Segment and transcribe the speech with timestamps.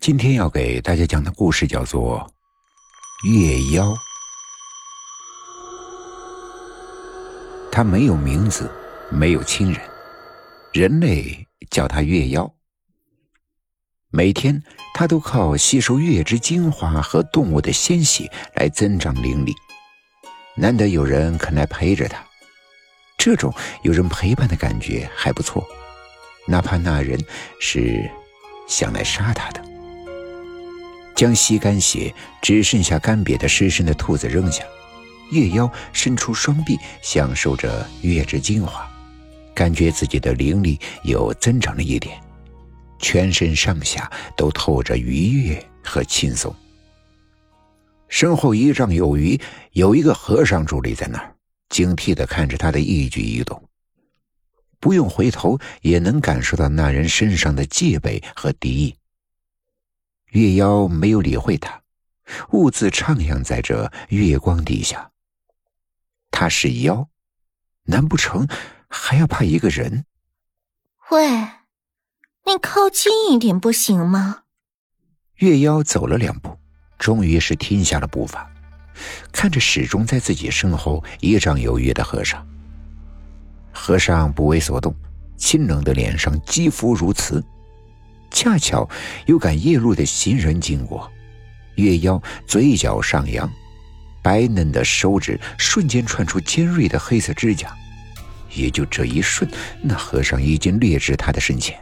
[0.00, 2.20] 今天要给大家讲的故事叫做
[3.28, 3.86] 《月妖》。
[7.72, 8.70] 他没有名字，
[9.10, 9.82] 没有亲人，
[10.72, 12.48] 人类叫他月妖。
[14.10, 14.62] 每天，
[14.94, 19.52] 他都靠吸收月之精华和动物的鲜血来增长灵力。
[20.56, 22.24] 难得有人肯来陪着他，
[23.18, 23.52] 这种
[23.82, 25.66] 有人陪伴的感觉还不错，
[26.46, 27.20] 哪怕那人
[27.60, 28.08] 是
[28.68, 29.60] 想来杀他的。
[31.18, 34.62] 将吸干血只剩下干瘪的尸身的兔子扔下，
[35.32, 38.88] 月妖伸出双臂，享受着月之精华，
[39.52, 42.16] 感觉自己的灵力又增长了一点，
[43.00, 46.54] 全身上下都透着愉悦和轻松。
[48.08, 49.36] 身后一丈有余，
[49.72, 51.34] 有一个和尚伫立在那儿，
[51.68, 53.60] 警惕地看着他的一举一动，
[54.78, 58.94] 不用回头也能感受到那人身上的戒备和敌意。
[60.30, 61.82] 月妖没有理会他，
[62.50, 65.10] 兀自徜徉在这月光底下。
[66.30, 67.08] 他是妖，
[67.84, 68.46] 难不成
[68.88, 70.04] 还要怕一个人？
[71.10, 71.28] 喂，
[72.44, 74.42] 你靠近一点不行吗？
[75.36, 76.58] 月妖走了两步，
[76.98, 78.50] 终于是停下了步伐，
[79.32, 82.46] 看着始终在自己身后一丈有余的和尚。
[83.72, 84.94] 和尚不为所动，
[85.36, 87.42] 清冷的脸上肌肤如瓷。
[88.30, 88.88] 恰巧
[89.26, 91.10] 有赶夜路的行人经过，
[91.76, 93.50] 月妖嘴角上扬，
[94.22, 97.74] 白嫩的手指瞬间串出尖锐的黑色指甲。
[98.54, 99.48] 也就这一瞬，
[99.82, 101.78] 那和尚已经掠至他的身前，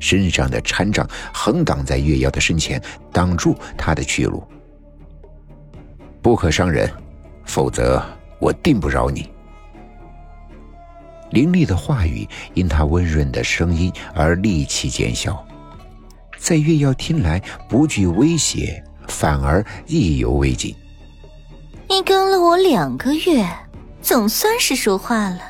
[0.00, 4.42] 身上的禅杖横挡在月妖的身前，挡住他的去路。
[6.20, 6.90] 不可伤人，
[7.44, 8.04] 否则
[8.40, 9.30] 我定不饶你。
[11.30, 15.46] 凌厉的话语因他温润的声音而戾气减小。
[16.38, 20.74] 在月妖听来，不惧威胁，反而意犹未尽。
[21.88, 23.46] 你跟了我两个月，
[24.00, 25.40] 总算是说话了，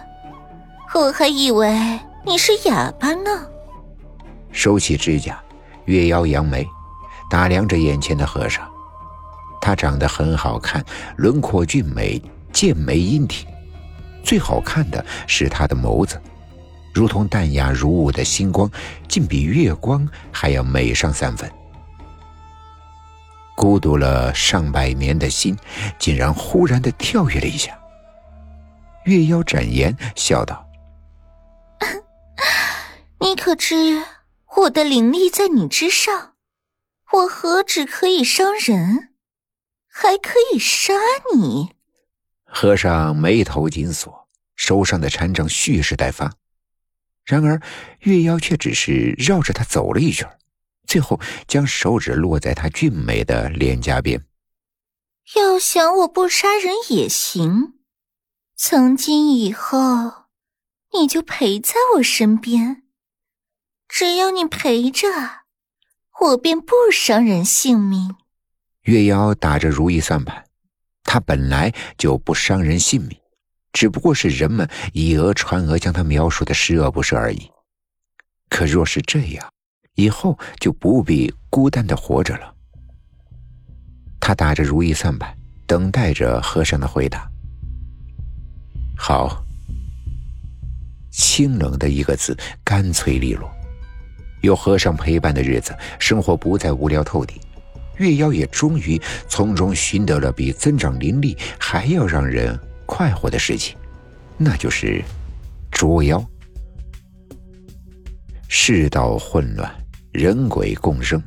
[0.94, 3.46] 我还以为你是哑巴呢。
[4.50, 5.38] 收起指甲，
[5.84, 6.66] 月妖扬眉，
[7.30, 8.66] 打量着眼前的和尚。
[9.60, 10.84] 他长得很好看，
[11.16, 12.20] 轮廓俊美，
[12.52, 13.46] 剑眉阴挺，
[14.22, 16.20] 最好看的是他的眸子。
[16.98, 18.68] 如同淡雅如雾的星光，
[19.06, 21.48] 竟比月光还要美上三分。
[23.54, 25.56] 孤独了上百年的心，
[25.96, 27.78] 竟然忽然的跳跃了一下。
[29.04, 30.66] 月妖展颜笑道
[33.20, 34.02] ：“你可知
[34.56, 36.32] 我的灵力在你之上？
[37.12, 39.10] 我何止可以伤人，
[39.88, 40.94] 还可以杀
[41.32, 41.76] 你。”
[42.44, 44.26] 和尚眉头紧锁，
[44.56, 46.32] 手上的禅杖蓄势待发。
[47.28, 47.60] 然而，
[48.00, 50.26] 月妖却只是绕着他走了一圈，
[50.86, 54.24] 最后将手指落在他俊美的脸颊边。
[55.36, 57.74] 要想我不杀人也行，
[58.56, 60.24] 从今以后，
[60.94, 62.84] 你就陪在我身边。
[63.86, 65.06] 只要你陪着，
[66.20, 68.16] 我便不伤人性命。
[68.84, 70.46] 月妖打着如意算盘，
[71.04, 73.20] 他本来就不伤人性命。
[73.72, 77.50] 只不过是人们以讹传讹，将他描述的十恶不赦而已。
[78.48, 79.48] 可若是这样，
[79.94, 82.54] 以后就不必孤单的活着了。
[84.20, 85.36] 他打着如意算盘，
[85.66, 87.30] 等待着和尚的回答。
[88.96, 89.44] 好，
[91.10, 93.50] 清冷的一个字，干脆利落。
[94.40, 97.40] 有和尚陪伴的日子，生活不再无聊透顶。
[97.96, 102.58] 月妖也终于从中寻得了比增长灵力还要让人。
[102.88, 103.76] 快活的事情，
[104.38, 105.04] 那就是
[105.70, 106.24] 捉妖。
[108.48, 109.70] 世道混乱，
[110.10, 111.22] 人鬼共生，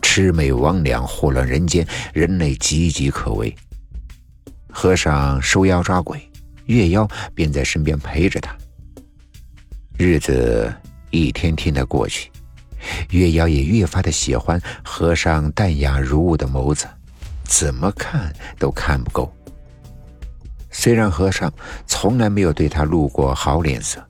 [0.00, 3.54] 魑魅魍魉祸乱人间，人类岌岌可危。
[4.72, 6.18] 和尚收妖抓鬼，
[6.66, 8.56] 月妖便在身边陪着他。
[9.98, 10.72] 日子
[11.10, 12.30] 一天天的过去，
[13.10, 16.86] 月妖也越发的喜欢和尚淡雅如雾的眸子，
[17.44, 19.30] 怎么看都看不够。
[20.76, 21.50] 虽然和尚
[21.86, 24.04] 从来没有对他露过好脸色，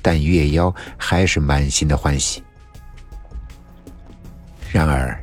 [0.00, 2.40] 但月妖还是满心的欢喜。
[4.70, 5.22] 然而，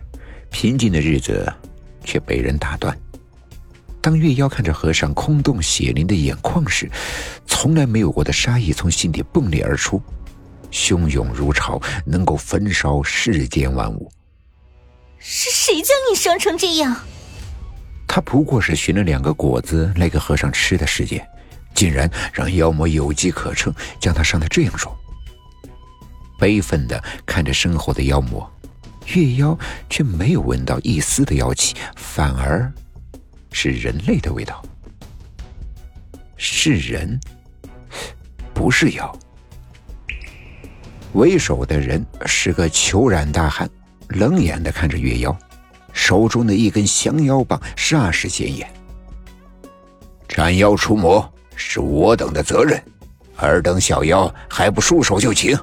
[0.51, 1.51] 平静的日子
[2.03, 2.95] 却被人打断。
[4.01, 6.91] 当月妖看着和尚空洞血淋的眼眶时，
[7.45, 10.01] 从来没有过的杀意从心底迸裂而出，
[10.71, 14.11] 汹涌如潮，能够焚烧世间万物。
[15.19, 16.95] 是谁将你伤成这样？
[18.13, 21.25] 他不过是寻了两个果子来给和尚吃的时间，
[21.73, 24.93] 竟然让妖魔有机可乘，将他伤得这样重。
[26.37, 28.51] 悲愤的看着身后的妖魔，
[29.15, 29.57] 月妖
[29.89, 32.69] 却没有闻到一丝的妖气，反而
[33.53, 34.61] 是人类的味道。
[36.35, 37.17] 是人，
[38.53, 39.19] 不是妖。
[41.13, 43.69] 为首的人是个虬髯大汉，
[44.09, 45.33] 冷眼的看着月妖，
[45.93, 48.71] 手中的一根降妖棒霎时显眼。
[50.27, 52.81] 斩妖除魔是我等的责任，
[53.37, 55.57] 尔等小妖还不束手就擒？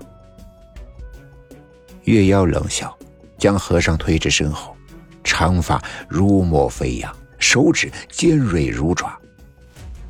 [2.05, 2.97] 月妖冷笑，
[3.39, 4.77] 将和尚推至身后，
[5.25, 9.19] 长发如墨飞扬，手指尖锐如爪，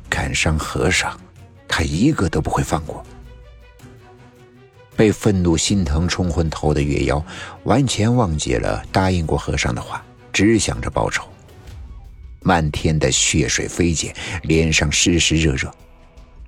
[0.09, 1.19] 砍伤和尚，
[1.67, 3.03] 他一个都不会放过。
[4.95, 7.23] 被愤怒心疼冲昏头的月妖，
[7.63, 10.03] 完全忘记了答应过和尚的话，
[10.39, 11.27] 只想着报仇。
[12.41, 15.69] 漫天的血水飞溅，脸上湿湿热热。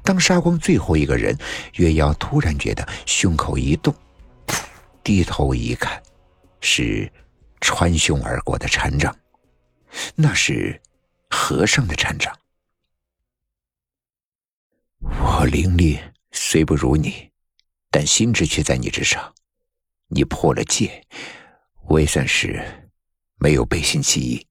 [0.01, 1.37] 当杀光最后一个人，
[1.73, 3.93] 月妖突然觉得胸口一动，
[5.03, 6.01] 低头一看，
[6.61, 7.11] 是
[7.59, 9.13] 穿胸而过的禅杖，
[10.15, 10.81] 那是
[11.29, 12.33] 和尚的禅杖。
[15.01, 15.99] 我灵力
[16.31, 17.29] 虽不如你。
[17.93, 19.33] 但心智却在你之上，
[20.07, 21.05] 你破了戒，
[21.89, 22.80] 我也算是
[23.41, 24.45] 没有背信弃义。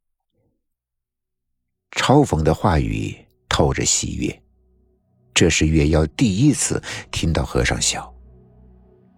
[1.92, 3.16] 嘲讽的话语
[3.48, 4.42] 透着喜悦，
[5.32, 6.82] 这是月妖第一次
[7.12, 8.12] 听到和尚笑。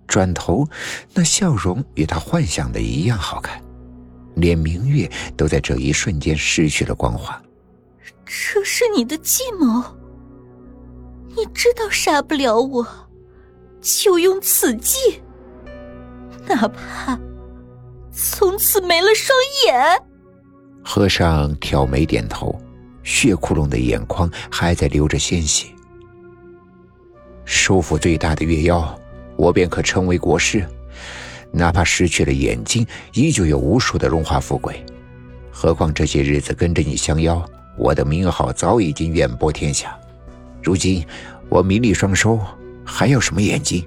[0.07, 0.69] 转头，
[1.15, 3.63] 那笑容与他幻想的一样好看，
[4.37, 7.43] 连明月都在这一瞬间失去了光华。
[8.27, 9.83] 这是你的计谋，
[11.35, 12.87] 你知道杀不了我。
[13.81, 14.97] 就用此计，
[16.47, 17.19] 哪怕
[18.13, 19.37] 从此没了双
[19.67, 20.03] 眼。
[20.85, 22.55] 和尚挑眉点头，
[23.03, 25.69] 血窟窿的眼眶还在流着鲜血。
[27.45, 28.99] 收服最大的月妖，
[29.37, 30.65] 我便可称为国师。
[31.51, 34.85] 哪怕失去了眼睛，依旧有无数的荣华富贵。
[35.51, 37.45] 何况这些日子跟着你降妖，
[37.77, 39.99] 我的名号早已经远播天下。
[40.63, 41.05] 如今
[41.49, 42.39] 我名利双收。
[42.85, 43.87] 还要什么眼睛？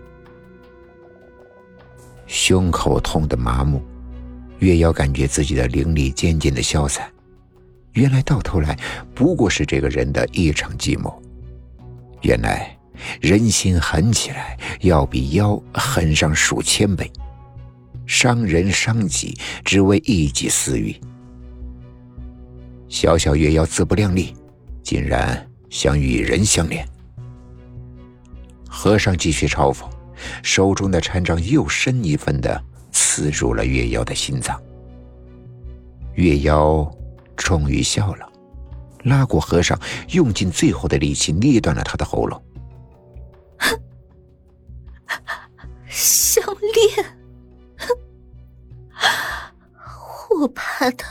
[2.27, 3.83] 胸口痛的麻木，
[4.59, 7.09] 月妖感觉自己的灵力渐渐的消散。
[7.93, 8.77] 原来到头来
[9.13, 11.21] 不过是这个人的一场计谋。
[12.21, 12.77] 原来
[13.21, 17.09] 人心狠起来，要比妖狠上数千倍。
[18.05, 20.95] 伤人伤己，只为一己私欲。
[22.87, 24.35] 小小月妖自不量力，
[24.83, 26.87] 竟然想与人相连。
[28.67, 29.89] 和尚继续嘲讽，
[30.43, 32.63] 手中的禅杖又深一分的
[32.95, 34.57] 刺入了月妖的心脏。
[36.13, 36.89] 月妖
[37.35, 38.31] 终于笑了，
[39.03, 39.77] 拉过和尚，
[40.11, 42.41] 用尽最后的力气捏断了他的喉咙。
[45.89, 46.41] 项
[46.73, 47.17] 链，
[50.39, 51.03] 我怕的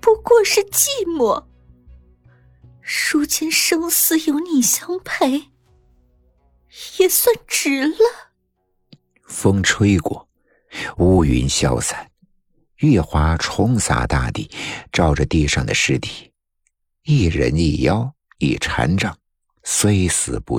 [0.00, 1.44] 不过是寂寞。
[3.12, 5.52] 如今生死有你相陪。
[6.98, 8.32] 也算值了。
[9.24, 10.26] 风吹过，
[10.96, 12.10] 乌云消散，
[12.76, 14.50] 月华冲洒大地，
[14.90, 16.32] 照着地上的尸体。
[17.04, 19.16] 一人一妖一禅杖，
[19.62, 20.50] 虽死不。